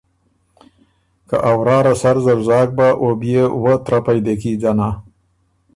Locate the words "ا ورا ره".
1.49-1.93